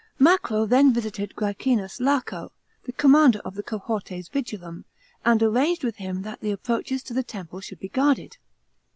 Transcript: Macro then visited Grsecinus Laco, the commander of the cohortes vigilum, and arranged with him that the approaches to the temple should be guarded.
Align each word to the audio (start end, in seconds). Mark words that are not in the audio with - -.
Macro 0.17 0.65
then 0.65 0.91
visited 0.91 1.35
Grsecinus 1.35 1.99
Laco, 1.99 2.51
the 2.85 2.91
commander 2.91 3.37
of 3.45 3.53
the 3.53 3.61
cohortes 3.61 4.29
vigilum, 4.29 4.85
and 5.23 5.43
arranged 5.43 5.83
with 5.83 5.97
him 5.97 6.23
that 6.23 6.41
the 6.41 6.49
approaches 6.49 7.03
to 7.03 7.13
the 7.13 7.21
temple 7.21 7.61
should 7.61 7.79
be 7.79 7.87
guarded. 7.89 8.37